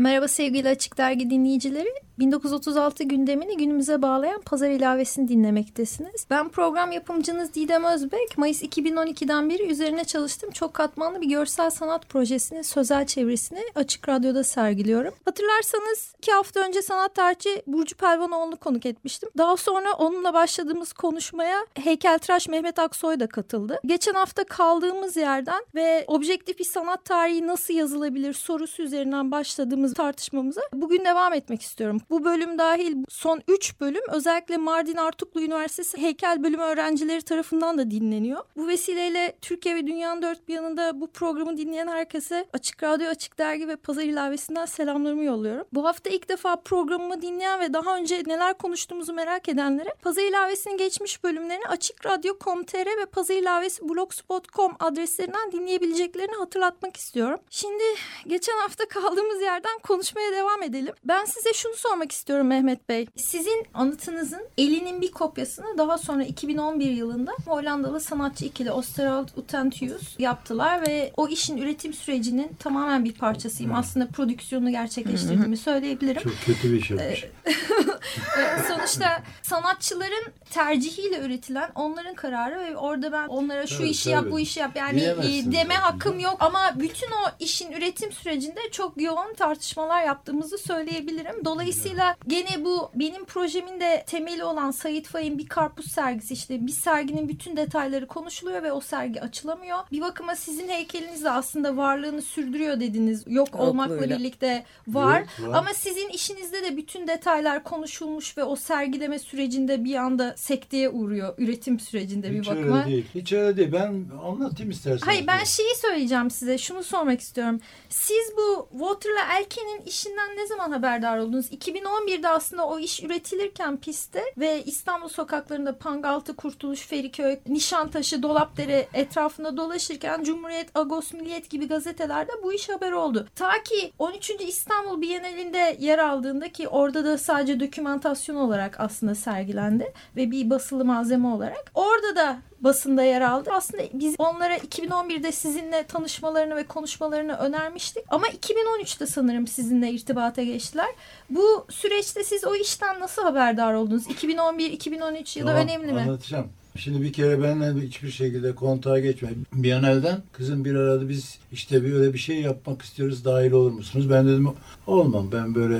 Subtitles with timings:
[0.00, 1.94] Merhaba sevgili Açık Dergi dinleyicileri.
[2.20, 6.26] 1936 gündemini günümüze bağlayan pazar ilavesini dinlemektesiniz.
[6.30, 8.38] Ben program yapımcınız Didem Özbek.
[8.38, 14.44] Mayıs 2012'den beri üzerine çalıştığım çok katmanlı bir görsel sanat projesinin sözel çevirisini Açık Radyo'da
[14.44, 15.14] sergiliyorum.
[15.24, 19.28] Hatırlarsanız iki hafta önce sanat tarihçi Burcu Pelvanoğlu'nu konuk etmiştim.
[19.38, 23.80] Daha sonra onunla başladığımız konuşmaya heykeltıraş Mehmet Aksoy da katıldı.
[23.86, 30.60] Geçen hafta kaldığımız yerden ve objektif bir sanat tarihi nasıl yazılabilir sorusu üzerinden başladığımız tartışmamıza
[30.72, 32.00] bugün devam etmek istiyorum.
[32.10, 37.90] Bu bölüm dahil son 3 bölüm özellikle Mardin Artuklu Üniversitesi heykel bölümü öğrencileri tarafından da
[37.90, 38.44] dinleniyor.
[38.56, 43.38] Bu vesileyle Türkiye ve dünyanın dört bir yanında bu programı dinleyen herkese Açık Radyo, Açık
[43.38, 45.66] Dergi ve Pazar ilavesinden selamlarımı yolluyorum.
[45.72, 50.76] Bu hafta ilk defa programımı dinleyen ve daha önce neler konuştuğumuzu merak edenlere Pazar ilavesinin
[50.76, 57.38] geçmiş bölümlerini Açık Radyo.com.tr ve Pazar ilavesi blogspot.com adreslerinden dinleyebileceklerini hatırlatmak istiyorum.
[57.50, 57.84] Şimdi
[58.26, 60.94] geçen hafta kaldığımız yerden konuşmaya devam edelim.
[61.04, 63.06] Ben size şunu sormak istiyorum Mehmet Bey.
[63.16, 70.86] Sizin anıtınızın elinin bir kopyasını daha sonra 2011 yılında Hollandalı sanatçı ikili Osterald Utentius yaptılar
[70.86, 73.74] ve o işin üretim sürecinin tamamen bir parçasıyım.
[73.74, 76.22] Aslında prodüksiyonu gerçekleştirdiğimi söyleyebilirim.
[76.22, 77.24] Çok kötü bir şey olmuş.
[78.68, 84.14] Sonuçta sanatçıların tercihiyle üretilen onların kararı ve orada ben onlara şu tabii, işi tabii.
[84.14, 88.60] yap bu işi yap yani e, deme hakkım yok ama bütün o işin üretim sürecinde
[88.72, 89.34] çok yoğun
[89.70, 91.44] tartışmalar yaptığımızı söyleyebilirim.
[91.44, 96.72] Dolayısıyla gene bu benim projemin de temeli olan Sayit Faik'in bir karpuz sergisi işte bir
[96.72, 99.78] serginin bütün detayları konuşuluyor ve o sergi açılamıyor.
[99.92, 103.24] Bir bakıma sizin heykeliniz de aslında varlığını sürdürüyor dediniz.
[103.26, 105.20] Yok olmakla Yok, birlikte var.
[105.20, 105.58] Yok, var.
[105.58, 111.34] Ama sizin işinizde de bütün detaylar konuşulmuş ve o sergileme sürecinde bir anda sekteye uğruyor
[111.38, 112.78] üretim sürecinde Hiç bir bakıma.
[112.78, 113.06] Hiç öyle değil.
[113.14, 113.72] Hiç öyle değil.
[113.72, 115.06] Ben anlatayım isterseniz.
[115.06, 116.58] Hayır ben şeyi söyleyeceğim size.
[116.58, 117.60] Şunu sormak istiyorum.
[117.88, 119.28] Siz bu Water'la
[119.60, 121.52] Elke'nin işinden ne zaman haberdar oldunuz?
[121.52, 128.88] 2010 2011'de aslında o iş üretilirken pistte ve İstanbul sokaklarında Pangaltı, Kurtuluş, Feriköy, Nişantaşı, Dolapdere
[128.94, 133.28] etrafında dolaşırken Cumhuriyet, Agos, Milliyet gibi gazetelerde bu iş haber oldu.
[133.34, 134.30] Ta ki 13.
[134.30, 140.84] İstanbul Bienalinde yer aldığında ki orada da sadece dokümantasyon olarak aslında sergilendi ve bir basılı
[140.84, 141.70] malzeme olarak.
[141.74, 143.50] Orada da basında yer aldı.
[143.52, 148.04] Aslında biz onlara 2011'de sizinle tanışmalarını ve konuşmalarını önermiştik.
[148.08, 150.88] Ama 2013'te sanırım sizinle irtibata geçtiler.
[151.30, 154.06] Bu süreçte siz o işten nasıl haberdar oldunuz?
[154.06, 156.00] 2011, 2013 ya da tamam, önemli mi?
[156.00, 156.48] Anlatacağım.
[156.76, 159.34] Şimdi bir kere benimle hiçbir şekilde kontağa geçmedi.
[159.52, 163.70] Bir an evden kızım bir arada biz işte böyle bir şey yapmak istiyoruz dahil olur
[163.70, 164.10] musunuz?
[164.10, 164.48] Ben dedim
[164.86, 165.78] olmam ben böyle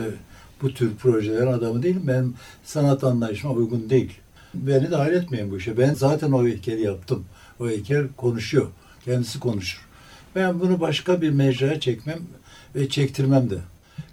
[0.62, 2.04] bu tür projelerin adamı değilim.
[2.06, 4.12] Ben sanat anlayışıma uygun değil.
[4.54, 5.78] Beni dahil etmeyin bu işe.
[5.78, 7.24] Ben zaten o heykeli yaptım.
[7.60, 8.66] O heykel konuşuyor.
[9.04, 9.88] Kendisi konuşur.
[10.34, 12.18] Ben bunu başka bir mecraya çekmem
[12.74, 13.58] ve çektirmem de.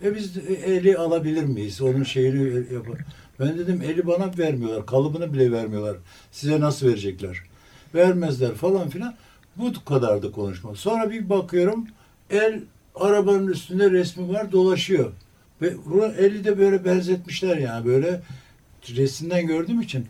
[0.03, 1.81] E biz eli alabilir miyiz?
[1.81, 2.97] Onun şeyini yapar.
[3.39, 4.85] Ben dedim eli bana vermiyorlar.
[4.85, 5.97] Kalıbını bile vermiyorlar.
[6.31, 7.37] Size nasıl verecekler?
[7.95, 9.15] Vermezler falan filan.
[9.55, 10.75] Bu kadar da konuşma.
[10.75, 11.87] Sonra bir bakıyorum
[12.29, 12.61] el
[12.95, 15.11] arabanın üstünde resmi var dolaşıyor.
[15.61, 15.73] Ve
[16.17, 18.21] eli de böyle benzetmişler yani böyle
[18.95, 20.07] resimden gördüğüm için.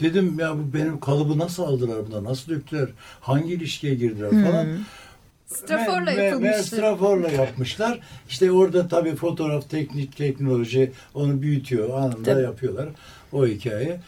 [0.00, 2.24] Dedim ya bu benim kalıbı nasıl aldılar buna?
[2.24, 2.88] Nasıl döktüler?
[3.20, 4.64] Hangi ilişkiye girdiler falan.
[4.64, 4.84] Hmm.
[5.46, 6.62] Straforla yapılmıştı.
[6.62, 8.00] Straforla yapmışlar.
[8.28, 11.98] İşte orada tabii fotoğraf teknik teknoloji onu büyütüyor.
[11.98, 12.42] Anında tabii.
[12.42, 12.88] yapıyorlar
[13.32, 14.00] o hikaye.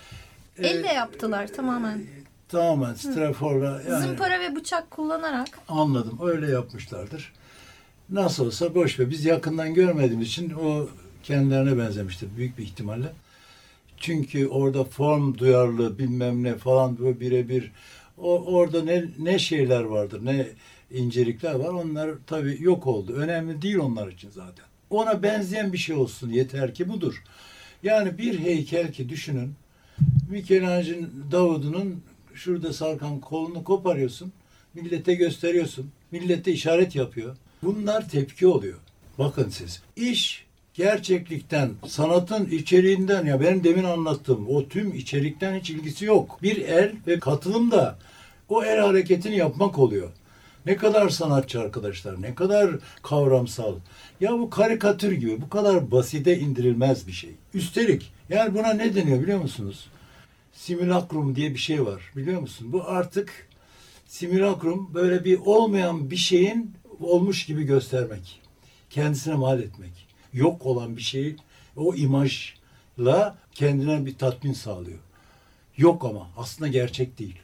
[0.59, 2.03] Elle ee, yaptılar tamamen.
[2.48, 3.82] Tamamen straforla.
[3.91, 5.48] Yani, Zımpara ve bıçak kullanarak.
[5.68, 6.18] Anladım.
[6.22, 7.33] Öyle yapmışlardır.
[8.10, 9.10] Nasıl olsa boş ver.
[9.10, 10.89] Biz yakından görmediğimiz için o
[11.22, 13.12] kendilerine benzemiştir büyük bir ihtimalle.
[13.96, 17.72] Çünkü orada form duyarlı bilmem ne falan böyle birebir
[18.18, 20.46] orada ne, ne şeyler vardır ne
[20.91, 23.12] incelikler var onlar tabii yok oldu.
[23.12, 24.64] Önemli değil onlar için zaten.
[24.91, 27.22] Ona benzeyen bir şey olsun yeter ki budur.
[27.82, 29.54] Yani bir heykel ki düşünün
[30.30, 32.02] Michelangelo Davud'un
[32.34, 34.32] şurada sarkan kolunu koparıyorsun.
[34.74, 35.91] Millete gösteriyorsun.
[36.10, 37.36] Millete işaret yapıyor.
[37.62, 38.78] Bunlar tepki oluyor.
[39.18, 39.82] Bakın siz.
[39.96, 40.43] İş
[40.74, 46.38] gerçeklikten, sanatın içeriğinden ya benim demin anlattığım o tüm içerikten hiç ilgisi yok.
[46.42, 47.98] Bir el ve katılım da
[48.48, 50.10] o el hareketini yapmak oluyor.
[50.66, 52.71] Ne kadar sanatçı arkadaşlar, ne kadar
[53.03, 53.74] kavramsal.
[54.21, 57.30] Ya bu karikatür gibi, bu kadar basite indirilmez bir şey.
[57.54, 59.86] Üstelik, yani buna ne deniyor biliyor musunuz?
[60.53, 62.72] Simülakrum diye bir şey var, biliyor musun?
[62.72, 63.48] Bu artık
[64.06, 68.41] simülakrum böyle bir olmayan bir şeyin olmuş gibi göstermek.
[68.91, 70.14] Kendisine mal etmek.
[70.34, 71.36] Yok olan bir şeyi
[71.77, 74.98] o imajla kendine bir tatmin sağlıyor.
[75.77, 77.39] Yok ama aslında gerçek değil.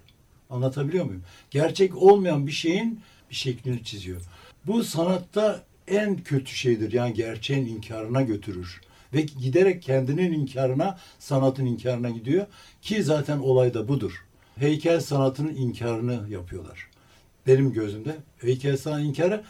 [0.51, 1.23] Anlatabiliyor muyum?
[1.51, 3.01] Gerçek olmayan bir şeyin
[3.31, 4.23] bir şeklini çiziyor.
[4.67, 6.93] Bu sanatta en kötü şeydir.
[6.93, 8.81] Yani gerçeğin inkarına götürür.
[9.15, 12.47] Ve giderek kendinin inkarına, sanatın inkarına gidiyor.
[12.83, 14.25] Ki zaten olay da budur.
[14.57, 16.89] Heykel sanatının inkarını yapıyorlar.
[17.47, 19.45] Benim gözümde heykel sanat inkarı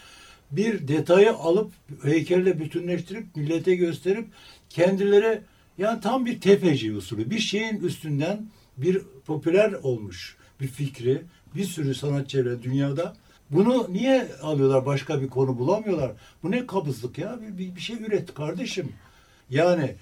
[0.52, 4.26] bir detayı alıp heykelle bütünleştirip millete gösterip
[4.68, 5.40] kendileri
[5.78, 11.22] yani tam bir tefeci usulü bir şeyin üstünden bir popüler olmuş bir fikri
[11.54, 13.16] bir sürü sanatçıyla dünyada
[13.50, 16.12] bunu niye alıyorlar başka bir konu bulamıyorlar?
[16.42, 17.38] Bu ne kabızlık ya?
[17.42, 18.92] Bir, bir, bir şey üret kardeşim.
[19.50, 19.94] Yani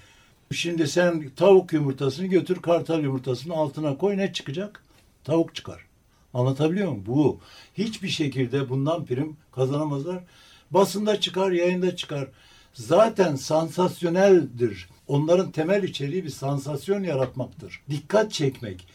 [0.51, 4.83] şimdi sen tavuk yumurtasını götür kartal yumurtasının altına koy ne çıkacak?
[5.23, 5.88] Tavuk çıkar.
[6.33, 7.05] Anlatabiliyor muyum?
[7.05, 7.39] Bu.
[7.73, 10.23] Hiçbir şekilde bundan prim kazanamazlar.
[10.71, 12.27] Basında çıkar, yayında çıkar.
[12.73, 14.89] Zaten sansasyoneldir.
[15.07, 17.81] Onların temel içeriği bir sansasyon yaratmaktır.
[17.89, 18.87] Dikkat çekmek,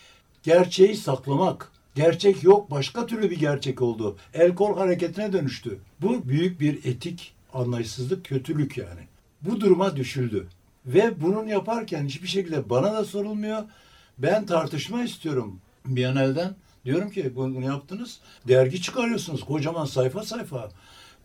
[0.42, 1.70] gerçeği saklamak.
[1.94, 4.16] Gerçek yok, başka türlü bir gerçek oldu.
[4.34, 5.78] El kol hareketine dönüştü.
[6.00, 9.00] Bu büyük bir etik anlayışsızlık, kötülük yani.
[9.42, 10.46] Bu duruma düşüldü.
[10.86, 13.62] Ve bunun yaparken hiçbir şekilde bana da sorulmuyor.
[14.18, 16.54] Ben tartışma istiyorum Biyanel'den.
[16.84, 18.18] Diyorum ki bunu yaptınız.
[18.48, 20.70] Dergi çıkarıyorsunuz kocaman sayfa sayfa.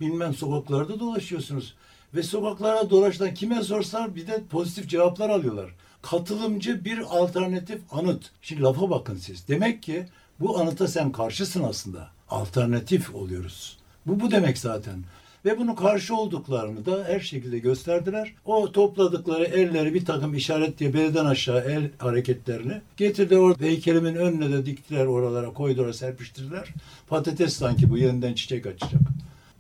[0.02, 1.76] Bilmem sokaklarda dolaşıyorsunuz.
[2.16, 5.70] Ve sokaklara dolaştan kime sorsan bir de pozitif cevaplar alıyorlar.
[6.02, 8.32] Katılımcı bir alternatif anıt.
[8.42, 9.48] Şimdi lafa bakın siz.
[9.48, 10.06] Demek ki
[10.40, 12.10] bu anıta sen karşısın aslında.
[12.30, 13.78] Alternatif oluyoruz.
[14.06, 15.04] Bu bu demek zaten.
[15.46, 18.34] Ve bunu karşı olduklarını da her şekilde gösterdiler.
[18.46, 24.52] O topladıkları elleri bir takım işaret diye beleden aşağı el hareketlerini getirdiler orada heykelimin önüne
[24.52, 26.74] de diktiler oralara koydular serpiştirdiler.
[27.08, 29.02] Patates sanki bu yeniden çiçek açacak.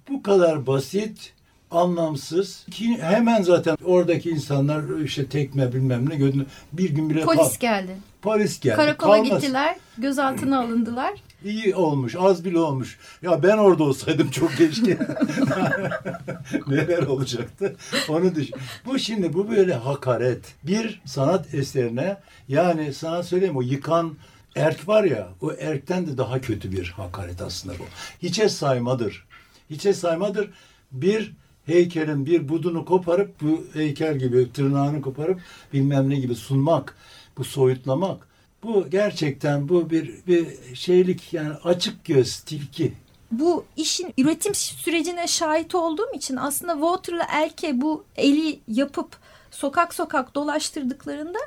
[0.09, 1.33] Bu kadar basit
[1.71, 7.59] anlamsız ki hemen zaten oradaki insanlar işte tekme bilmem ne gördüğünde bir gün bile Polis
[7.59, 7.97] geldi.
[8.21, 8.75] polis geldi.
[8.75, 9.41] Karakola Kalmaz.
[9.41, 9.75] gittiler.
[9.97, 11.13] Gözaltına alındılar.
[11.45, 12.99] İyi olmuş, az bile olmuş.
[13.21, 14.97] Ya ben orada olsaydım çok keşke.
[16.67, 17.75] Neler olacaktı?
[18.09, 18.55] Onu düşün.
[18.85, 20.55] Bu şimdi bu böyle hakaret.
[20.63, 22.17] Bir sanat eserine
[22.47, 24.15] yani sana söyleyeyim o yıkan
[24.55, 27.83] erk var ya o erkten de daha kötü bir hakaret aslında bu.
[28.23, 29.25] Hiçe saymadır.
[29.69, 30.51] Hiçe saymadır.
[30.91, 31.33] Bir
[31.69, 35.39] heykelin bir budunu koparıp bu heykel gibi tırnağını koparıp
[35.73, 36.97] bilmem ne gibi sunmak.
[37.37, 38.27] Bu soyutlamak.
[38.63, 42.93] Bu gerçekten bu bir bir şeylik yani açık göz tilki.
[43.31, 49.17] bu işin üretim sürecine şahit olduğum için aslında Water'la Elke bu eli yapıp
[49.51, 51.39] sokak sokak dolaştırdıklarında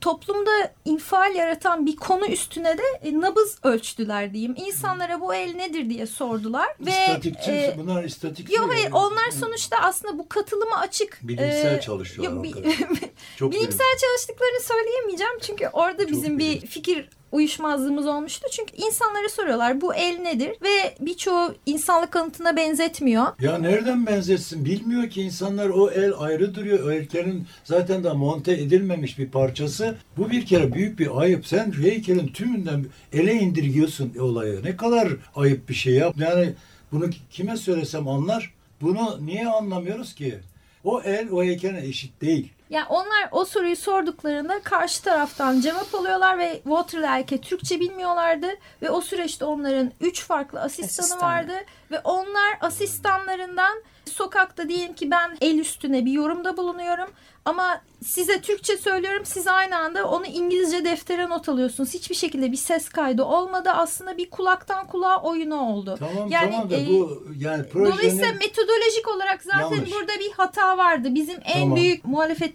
[0.00, 0.50] toplumda
[0.84, 4.54] infial yaratan bir konu üstüne de e, nabız ölçtüler diyeyim.
[4.66, 8.52] İnsanlara bu el nedir diye sordular ve İstatikçi, e, bunlar istatik.
[8.56, 8.94] Yok hayır yani.
[8.94, 11.18] onlar sonuçta aslında bu katılıma açık.
[11.22, 12.52] Bilimsel e, çalışıyorlar yok, bi-.
[13.36, 16.68] Çok bilimsel çalıştıklarını söyleyemeyeceğim çünkü orada Çok bizim bir bilim.
[16.68, 18.46] fikir uyuşmazlığımız olmuştu.
[18.52, 23.26] Çünkü insanlara soruyorlar bu el nedir ve birçoğu insanlık kanıtına benzetmiyor.
[23.40, 24.64] Ya nereden benzetsin?
[24.64, 26.86] Bilmiyor ki insanlar o el ayrı duruyor.
[26.86, 29.79] O heykelin zaten daha monte edilmemiş bir parçası.
[30.16, 31.46] Bu bir kere büyük bir ayıp.
[31.46, 34.64] Sen heykelin tümünden ele indirgiyorsun olayı.
[34.64, 36.12] Ne kadar ayıp bir şey ya.
[36.16, 36.52] Yani
[36.92, 38.54] bunu kime söylesem anlar.
[38.80, 40.38] Bunu niye anlamıyoruz ki?
[40.84, 42.48] O el o heykelin eşit değil.
[42.70, 48.46] Yani onlar o soruyu sorduklarında karşı taraftan cevap alıyorlar ve Waterlake Türkçe bilmiyorlardı
[48.82, 51.20] ve o süreçte onların üç farklı asistanı Asistan.
[51.20, 51.52] vardı
[51.90, 57.10] ve onlar asistanlarından sokakta diyelim ki ben el üstüne bir yorumda bulunuyorum
[57.44, 61.94] ama size Türkçe söylüyorum siz aynı anda onu İngilizce deftere not alıyorsunuz.
[61.94, 63.70] Hiçbir şekilde bir ses kaydı olmadı.
[63.70, 65.96] Aslında bir kulaktan kulağa oyunu oldu.
[65.98, 69.92] Tamam Yani, tamam da e, bu yani projenin Dolayısıyla metodolojik olarak zaten Yanlış.
[69.92, 71.14] burada bir hata vardı.
[71.14, 71.76] Bizim en Tamam.
[71.76, 72.04] büyük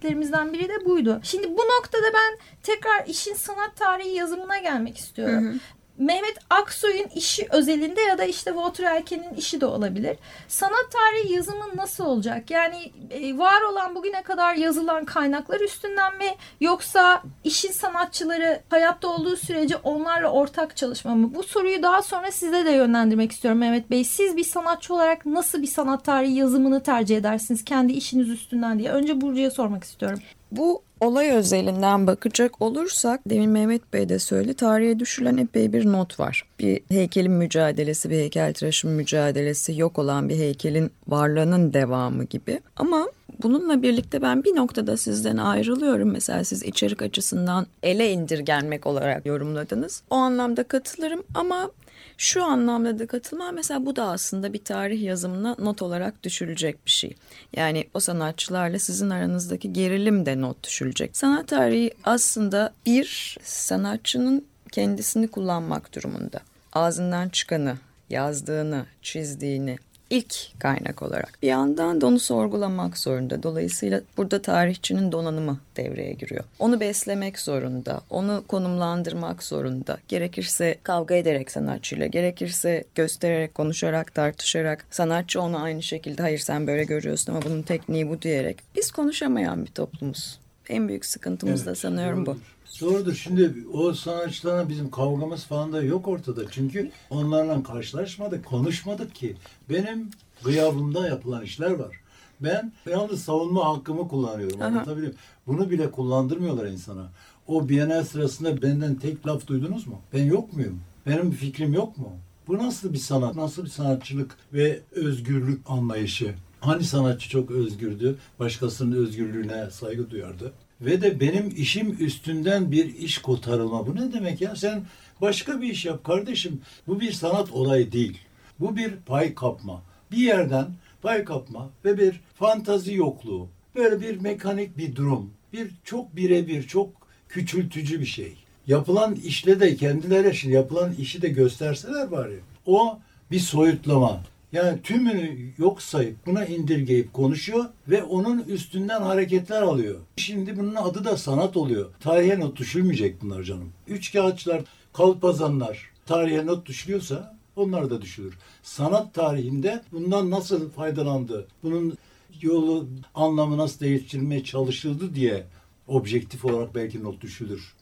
[0.05, 1.19] muhalefetlerimizden biri de buydu.
[1.23, 5.59] Şimdi bu noktada ben tekrar işin sanat tarihi yazımına gelmek istiyorum.
[5.97, 10.17] Mehmet Aksoy'un işi özelinde ya da işte Walter Elken'in işi de olabilir.
[10.47, 12.51] Sanat tarihi yazımı nasıl olacak?
[12.51, 19.35] Yani e, var olan bugüne kadar yazılan kaynaklar üstünden mi yoksa işin sanatçıları hayatta olduğu
[19.35, 21.35] sürece onlarla ortak çalışma mı?
[21.35, 24.03] Bu soruyu daha sonra size de yönlendirmek istiyorum Mehmet Bey.
[24.03, 28.91] Siz bir sanatçı olarak nasıl bir sanat tarihi yazımını tercih edersiniz kendi işiniz üstünden diye.
[28.91, 30.19] Önce Burcu'ya sormak istiyorum.
[30.57, 36.19] Bu olay özelinden bakacak olursak demin Mehmet Bey de söyledi tarihe düşülen epey bir not
[36.19, 36.43] var.
[36.59, 42.59] Bir heykelin mücadelesi, bir heykeltıraşın mücadelesi, yok olan bir heykelin varlığının devamı gibi.
[42.75, 43.07] Ama
[43.43, 46.11] bununla birlikte ben bir noktada sizden ayrılıyorum.
[46.11, 50.03] Mesela siz içerik açısından ele indirgenmek olarak yorumladınız.
[50.09, 51.71] O anlamda katılırım ama
[52.17, 56.91] şu anlamda da katılmam mesela bu da aslında bir tarih yazımına not olarak düşülecek bir
[56.91, 57.15] şey.
[57.55, 61.17] Yani o sanatçılarla sizin aranızdaki gerilim de not düşülecek.
[61.17, 66.39] Sanat tarihi aslında bir sanatçının kendisini kullanmak durumunda.
[66.73, 67.77] Ağzından çıkanı,
[68.09, 69.77] yazdığını, çizdiğini,
[70.09, 71.37] ilk kaynak olarak.
[71.41, 73.43] Bir yandan da onu sorgulamak zorunda.
[73.43, 76.43] Dolayısıyla burada tarihçinin donanımı devreye giriyor.
[76.59, 79.97] Onu beslemek zorunda, onu konumlandırmak zorunda.
[80.07, 84.85] Gerekirse kavga ederek sanatçıyla, gerekirse göstererek, konuşarak, tartışarak.
[84.91, 88.57] Sanatçı onu aynı şekilde hayır sen böyle görüyorsun ama bunun tekniği bu diyerek.
[88.75, 90.39] Biz konuşamayan bir toplumuz.
[90.69, 92.37] En büyük sıkıntımız Evet, da sanıyorum bu.
[92.81, 93.13] Doğrudur.
[93.13, 96.41] Şimdi o sanatçılarla bizim kavgamız falan da yok ortada.
[96.51, 99.35] Çünkü onlarla karşılaşmadık, konuşmadık ki.
[99.69, 100.09] Benim
[100.43, 101.95] gıyabımda yapılan işler var.
[102.39, 104.61] Ben yalnız savunma hakkımı kullanıyorum.
[104.61, 105.13] Anlatabiliyor?
[105.47, 107.09] Bunu bile kullandırmıyorlar insana.
[107.47, 110.01] O Bienal sırasında benden tek laf duydunuz mu?
[110.13, 110.79] Ben yok muyum?
[111.07, 112.11] Benim bir fikrim yok mu?
[112.47, 116.35] Bu nasıl bir sanat, nasıl bir sanatçılık ve özgürlük anlayışı?
[116.59, 120.53] Hani sanatçı çok özgürdü, başkasının özgürlüğüne saygı duyardı.
[120.81, 123.87] Ve de benim işim üstünden bir iş kotarılma.
[123.87, 124.55] Bu ne demek ya?
[124.55, 124.83] Sen
[125.21, 126.61] başka bir iş yap kardeşim.
[126.87, 128.17] Bu bir sanat olayı değil.
[128.59, 129.81] Bu bir pay kapma.
[130.11, 130.67] Bir yerden
[131.01, 133.47] pay kapma ve bir fantazi yokluğu.
[133.75, 135.33] Böyle bir mekanik bir durum.
[135.53, 136.89] Bir çok birebir, çok
[137.29, 138.33] küçültücü bir şey.
[138.67, 142.39] Yapılan işle de kendileri şimdi yapılan işi de gösterseler bari.
[142.65, 142.99] O
[143.31, 144.23] bir soyutlama.
[144.55, 149.99] Yani tümünü yok sayıp buna indirgeyip konuşuyor ve onun üstünden hareketler alıyor.
[150.17, 151.89] Şimdi bunun adı da sanat oluyor.
[151.99, 153.71] Tarihe not düşülmeyecek bunlar canım.
[153.87, 154.61] Üç kağıtçılar,
[154.93, 158.37] kalpazanlar tarihe not düşülüyorsa onlar da düşülür.
[158.63, 161.97] Sanat tarihinde bundan nasıl faydalandı, bunun
[162.41, 165.43] yolu, anlamı nasıl değiştirilmeye çalışıldı diye
[165.87, 167.73] objektif olarak belki not düşülür.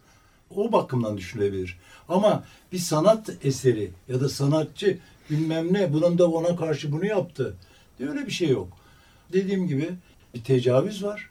[0.56, 1.77] O bakımdan düşünülebilir.
[2.10, 5.00] Ama bir sanat eseri ya da sanatçı
[5.30, 7.56] bilmem ne bunun da ona karşı bunu yaptı.
[8.00, 8.77] Öyle bir şey yok.
[9.34, 9.89] Dediğim gibi
[10.34, 11.30] bir tecavüz var.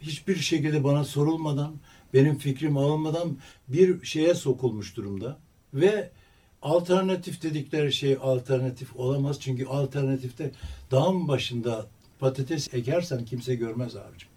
[0.00, 1.74] Hiçbir şekilde bana sorulmadan,
[2.14, 3.36] benim fikrim alınmadan
[3.68, 5.38] bir şeye sokulmuş durumda.
[5.74, 6.10] Ve
[6.62, 9.40] alternatif dedikleri şey alternatif olamaz.
[9.40, 10.50] Çünkü alternatifte
[10.90, 11.86] dağın başında
[12.20, 14.28] patates ekersen kimse görmez abicim.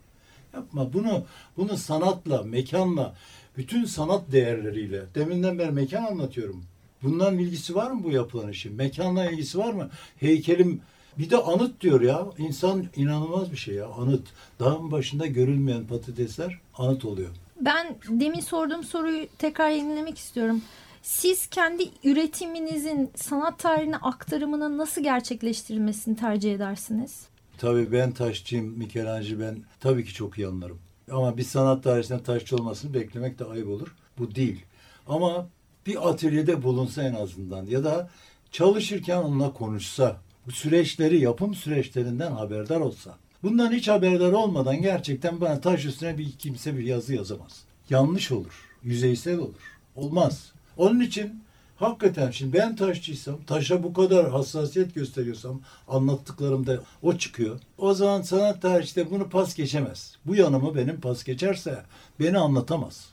[0.54, 1.26] Yapma bunu
[1.58, 3.16] bunu sanatla, mekanla,
[3.58, 5.02] bütün sanat değerleriyle.
[5.16, 6.64] Deminden beri mekan anlatıyorum.
[7.04, 8.74] Bundan ilgisi var mı bu yapılan işin?
[8.76, 9.90] Mekanla ilgisi var mı?
[10.20, 10.82] Heykelim
[11.18, 12.26] bir de anıt diyor ya.
[12.38, 13.88] İnsan inanılmaz bir şey ya.
[13.88, 14.28] Anıt.
[14.60, 17.30] Dağın başında görülmeyen patatesler anıt oluyor.
[17.62, 20.62] Ben demin sorduğum soruyu tekrar yenilemek istiyorum.
[21.02, 27.28] Siz kendi üretiminizin sanat tarihine aktarımının nasıl gerçekleştirilmesini tercih edersiniz?
[27.58, 30.80] Tabii ben taşçıyım, Michelangelo ben tabii ki çok iyi anlarım.
[31.12, 33.96] Ama bir sanat tarihinde taşçı olmasını beklemek de ayıp olur.
[34.18, 34.66] Bu değil.
[35.08, 35.50] Ama
[35.86, 38.10] bir atölyede bulunsa en azından ya da
[38.52, 40.18] çalışırken onunla konuşsa,
[40.52, 43.18] süreçleri, yapım süreçlerinden haberdar olsa.
[43.44, 47.64] Bundan hiç haberdar olmadan gerçekten bana taş üstüne bir kimse bir yazı yazamaz.
[47.90, 49.80] Yanlış olur, yüzeysel olur.
[49.96, 50.52] Olmaz.
[50.78, 51.44] Onun için
[51.78, 57.60] hakikaten şimdi ben taşçıysam, taşa bu kadar hassasiyet gösteriyorsam anlattıklarımda o çıkıyor.
[57.78, 60.18] O zaman sanat tarihçide bunu pas geçemez.
[60.26, 61.84] Bu yanımı benim pas geçerse
[62.20, 63.10] beni anlatamaz.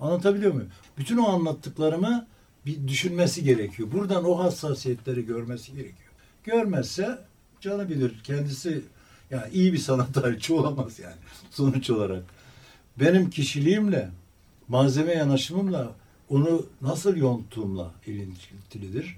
[0.00, 0.70] Anlatabiliyor muyum?
[0.98, 2.26] Bütün o anlattıklarımı
[2.66, 3.92] bir düşünmesi gerekiyor.
[3.92, 6.10] Buradan o hassasiyetleri görmesi gerekiyor.
[6.44, 7.18] Görmezse
[7.60, 8.20] canı bilir.
[8.24, 8.82] Kendisi
[9.30, 11.16] yani iyi bir sanat tarihçi olamaz yani
[11.50, 12.22] sonuç olarak.
[12.96, 14.10] Benim kişiliğimle,
[14.68, 15.92] malzeme yanaşımımla
[16.30, 19.16] onu nasıl yonttuğumla ilintilidir.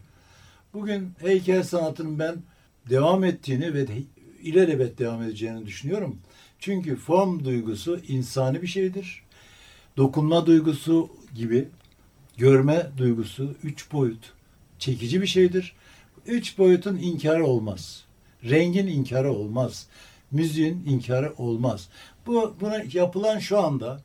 [0.75, 2.37] Bugün heykel sanatının ben
[2.91, 3.87] devam ettiğini ve
[4.43, 6.19] ilelebet devam edeceğini düşünüyorum.
[6.59, 9.23] Çünkü form duygusu insani bir şeydir.
[9.97, 11.69] Dokunma duygusu gibi
[12.37, 14.33] görme duygusu üç boyut
[14.79, 15.73] çekici bir şeydir.
[16.27, 18.05] Üç boyutun inkarı olmaz.
[18.45, 19.87] Rengin inkarı olmaz.
[20.31, 21.89] Müziğin inkarı olmaz.
[22.27, 24.01] Bu buna yapılan şu anda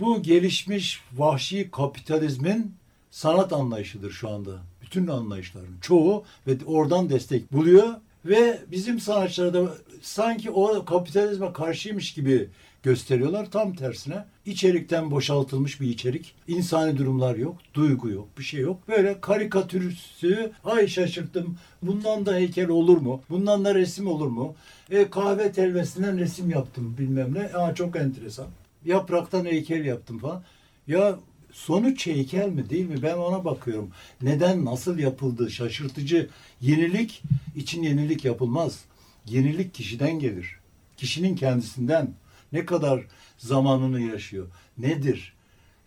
[0.00, 2.74] bu gelişmiş vahşi kapitalizmin
[3.10, 4.50] sanat anlayışıdır şu anda.
[4.82, 7.88] Bütün anlayışların çoğu ve oradan destek buluyor
[8.24, 12.48] ve bizim sanatçılar da sanki o kapitalizme karşıymış gibi
[12.84, 13.50] gösteriyorlar.
[13.50, 16.34] Tam tersine içerikten boşaltılmış bir içerik.
[16.48, 18.88] İnsani durumlar yok, duygu yok, bir şey yok.
[18.88, 21.56] Böyle karikatürüsü, ay şaşırttım.
[21.82, 23.22] Bundan da heykel olur mu?
[23.30, 24.54] Bundan da resim olur mu?
[24.90, 27.40] E, kahve telvesinden resim yaptım bilmem ne.
[27.40, 28.46] Aa, çok enteresan.
[28.84, 30.42] Yapraktan heykel yaptım falan.
[30.86, 31.18] Ya
[31.52, 33.02] sonuç heykel mi değil mi?
[33.02, 33.90] Ben ona bakıyorum.
[34.22, 35.50] Neden, nasıl yapıldı?
[35.50, 36.28] Şaşırtıcı.
[36.60, 37.22] Yenilik
[37.56, 38.84] için yenilik yapılmaz.
[39.26, 40.56] Yenilik kişiden gelir.
[40.96, 42.14] Kişinin kendisinden.
[42.54, 43.04] Ne kadar
[43.38, 44.46] zamanını yaşıyor?
[44.78, 45.34] Nedir?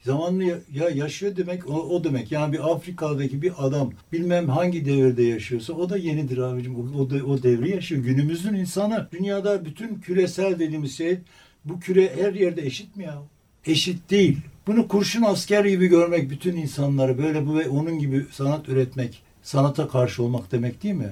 [0.01, 2.31] Zamanını ya, ya yaşıyor demek o, o demek.
[2.31, 6.75] Yani bir Afrika'daki bir adam bilmem hangi devirde yaşıyorsa o da yenidir abicim.
[6.75, 8.03] O, o, o devri yaşıyor.
[8.03, 9.07] Günümüzün insanı.
[9.11, 11.19] Dünyada bütün küresel dediğimiz şey
[11.65, 13.21] bu küre her yerde eşit mi ya?
[13.65, 14.37] Eşit değil.
[14.67, 19.87] Bunu kurşun asker gibi görmek bütün insanları böyle bu ve onun gibi sanat üretmek, sanata
[19.87, 21.09] karşı olmak demek değil mi?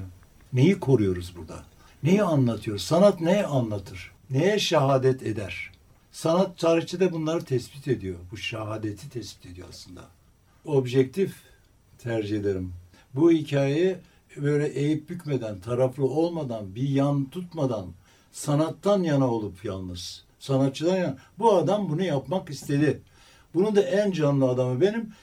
[0.54, 1.64] Neyi koruyoruz burada?
[2.04, 2.84] Neyi anlatıyoruz?
[2.84, 4.15] Sanat neye anlatır?
[4.30, 5.72] Neye şehadet eder?
[6.12, 8.16] Sanat tarihçi de bunları tespit ediyor.
[8.32, 10.02] Bu şehadeti tespit ediyor aslında.
[10.66, 11.36] Objektif
[11.98, 12.74] tercih ederim.
[13.14, 13.96] Bu hikayeyi
[14.38, 17.88] böyle eğip bükmeden, taraflı olmadan, bir yan tutmadan,
[18.32, 21.18] sanattan yana olup yalnız, sanatçıdan yana.
[21.40, 23.02] Bu adam bunu yapmak istedi.
[23.54, 25.14] Bunun da en canlı adamı benim.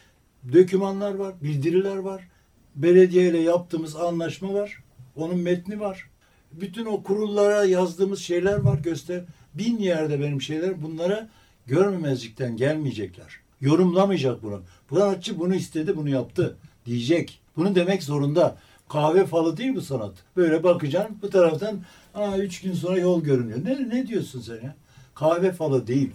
[0.52, 2.28] Dökümanlar var, bildiriler var.
[2.74, 4.82] Belediyeyle yaptığımız anlaşma var.
[5.16, 6.11] Onun metni var.
[6.60, 9.24] Bütün o kurullara yazdığımız şeyler var göster.
[9.54, 11.28] Bin yerde benim şeyler bunlara
[11.66, 13.40] görmemezlikten gelmeyecekler.
[13.60, 14.62] Yorumlamayacak bunu.
[14.90, 16.56] Bu sanatçı bunu istedi, bunu yaptı
[16.86, 17.40] diyecek.
[17.56, 18.56] Bunu demek zorunda.
[18.88, 20.12] Kahve falı değil bu sanat.
[20.36, 21.80] Böyle bakacaksın bu taraftan
[22.14, 23.64] aa üç gün sonra yol görünüyor.
[23.64, 24.74] Ne, ne diyorsun sen ya?
[25.14, 26.10] Kahve falı değil.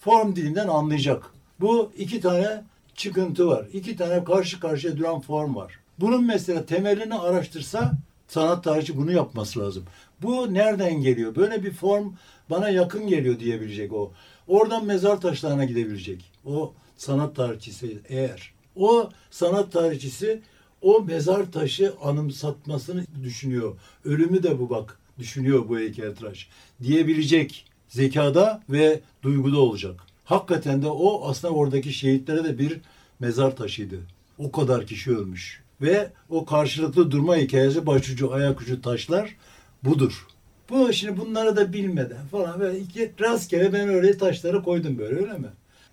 [0.00, 1.30] Form dilinden anlayacak.
[1.60, 2.62] Bu iki tane
[2.94, 3.66] çıkıntı var.
[3.72, 5.78] İki tane karşı karşıya duran form var.
[6.00, 7.92] Bunun mesela temelini araştırsa
[8.32, 9.84] sanat tarihçi bunu yapması lazım.
[10.22, 11.36] Bu nereden geliyor?
[11.36, 12.12] Böyle bir form
[12.50, 14.12] bana yakın geliyor diyebilecek o.
[14.48, 16.32] Oradan mezar taşlarına gidebilecek.
[16.44, 18.52] O sanat tarihçisi eğer.
[18.76, 20.42] O sanat tarihçisi
[20.82, 23.76] o mezar taşı anımsatmasını düşünüyor.
[24.04, 26.48] Ölümü de bu bak düşünüyor bu heykeltıraş.
[26.82, 30.00] Diyebilecek zekada ve duyguda olacak.
[30.24, 32.80] Hakikaten de o aslında oradaki şehitlere de bir
[33.20, 33.96] mezar taşıydı.
[34.38, 35.62] O kadar kişi ölmüş.
[35.82, 39.36] Ve o karşılıklı durma hikayesi başucu ayakucu taşlar
[39.84, 40.26] budur.
[40.70, 45.38] Bu şimdi bunları da bilmeden falan böyle iki rastgele ben öyle taşları koydum böyle öyle
[45.38, 45.48] mi?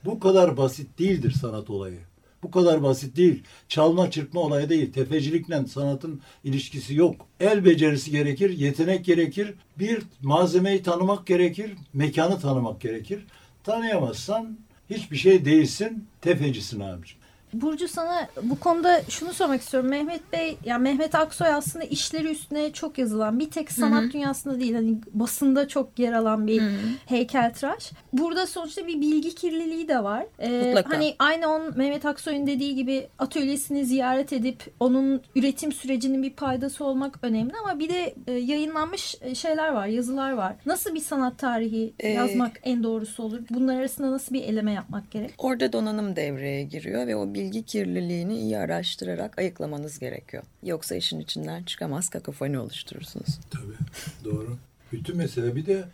[0.06, 2.00] Bu kadar basit değildir sanat olayı.
[2.44, 3.44] Bu kadar basit değil.
[3.68, 4.94] Çalma çırpma olayı değil.
[4.94, 7.28] Tefecilikle sanatın ilişkisi yok.
[7.40, 9.54] El becerisi gerekir, yetenek gerekir.
[9.80, 13.26] Bir malzemeyi tanımak gerekir, mekanı tanımak gerekir.
[13.64, 14.58] Tanıyamazsan
[14.90, 17.19] hiçbir şey değilsin, tefecisin abiciğim.
[17.54, 19.90] Burcu sana bu konuda şunu sormak istiyorum.
[19.90, 24.74] Mehmet Bey, yani Mehmet Aksoy aslında işleri üstüne çok yazılan, bir tek sanat dünyasında değil,
[24.74, 26.64] hani basında çok yer alan bir
[27.06, 27.92] heykeltıraş.
[28.14, 30.26] Burada sonuçta bir bilgi kirliliği de var.
[30.40, 30.96] Ee, Mutlaka.
[30.96, 36.86] Hani aynı on Mehmet Aksoy'un dediği gibi atölyesini ziyaret edip onun üretim sürecinin bir paydası
[36.86, 40.56] olmak önemli ama bir de e, yayınlanmış e, şeyler var, yazılar var.
[40.66, 43.40] Nasıl bir sanat tarihi Ee, yazmak en doğrusu olur?
[43.50, 45.34] Bunlar arasında nasıl bir eleme yapmak gerek?
[45.38, 50.44] Orada donanım devreye giriyor ve o bilgi kirliliğini iyi araştırarak ayıklamanız gerekiyor.
[50.64, 53.40] Yoksa işin içinden çıkamaz kakafoni oluşturursunuz.
[53.50, 53.78] Tabii
[54.24, 54.58] doğru.
[54.92, 55.88] Bütün mesele bir de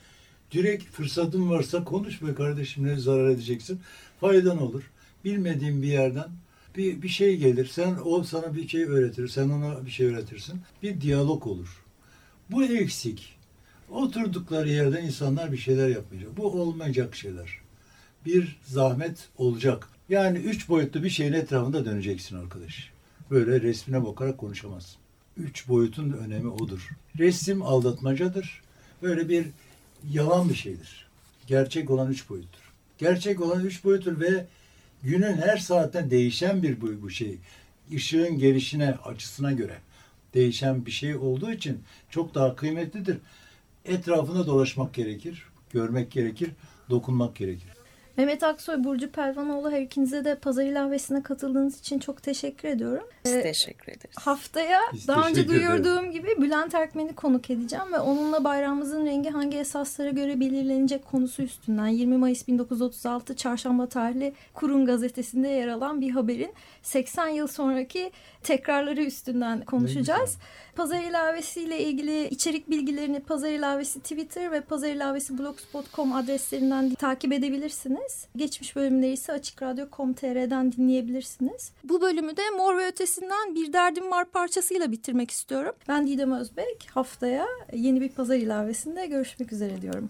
[0.51, 3.79] direkt fırsatın varsa konuş be kardeşim ne zarar edeceksin.
[4.19, 4.91] Faydan olur.
[5.25, 6.27] Bilmediğin bir yerden
[6.77, 7.65] bir, bir şey gelir.
[7.65, 9.27] Sen o sana bir şey öğretir.
[9.27, 10.61] Sen ona bir şey öğretirsin.
[10.83, 11.83] Bir diyalog olur.
[12.51, 13.35] Bu eksik.
[13.89, 16.37] Oturdukları yerde insanlar bir şeyler yapmayacak.
[16.37, 17.59] Bu olmayacak şeyler.
[18.25, 19.94] Bir zahmet olacak.
[20.09, 22.91] Yani üç boyutlu bir şeyin etrafında döneceksin arkadaş.
[23.31, 24.97] Böyle resmine bakarak konuşamazsın.
[25.37, 26.89] Üç boyutun önemi odur.
[27.17, 28.61] Resim aldatmacadır.
[29.01, 29.45] Böyle bir
[30.11, 31.07] yalan bir şeydir.
[31.47, 32.59] Gerçek olan üç boyuttur.
[32.97, 34.45] Gerçek olan üç boyuttur ve
[35.03, 37.37] günün her saatten değişen bir bu, bu şey.
[37.91, 39.77] Işığın gelişine, açısına göre
[40.33, 43.17] değişen bir şey olduğu için çok daha kıymetlidir.
[43.85, 46.49] Etrafında dolaşmak gerekir, görmek gerekir,
[46.89, 47.74] dokunmak gerekir.
[48.17, 53.03] Mehmet Aksoy, Burcu Pelvanoğlu her ikinize de Pazar İlavesi'ne katıldığınız için çok teşekkür ediyorum.
[53.25, 54.15] Biz Ee, teşekkür ederiz.
[54.19, 59.57] Haftaya Biz daha önce duyurduğum gibi Bülent Erkmen'i konuk edeceğim ve onunla bayrağımızın rengi hangi
[59.57, 66.09] esaslara göre belirlenecek konusu üstünden 20 Mayıs 1936 Çarşamba tarihli Kurun gazetesinde yer alan bir
[66.09, 68.11] haberin 80 yıl sonraki
[68.43, 70.37] tekrarları üstünden konuşacağız.
[70.75, 77.33] Pazar ilavesi ile ilgili içerik bilgilerini Pazar ilavesi Twitter ve Pazar ilavesi blogspot.com adreslerinden takip
[77.33, 78.04] edebilirsiniz.
[78.35, 81.71] Geçmiş bölümleri ise açıkradyo.com.tr'den dinleyebilirsiniz.
[81.83, 85.75] Bu bölümü de Mor ve Ötesi'nden Bir Derdim Var parçasıyla bitirmek istiyorum.
[85.87, 86.87] Ben Didem Özbek.
[86.93, 90.09] Haftaya yeni bir Pazar ilavesinde görüşmek üzere diyorum.